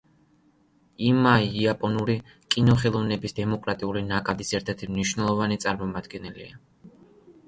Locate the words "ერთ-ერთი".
4.61-4.89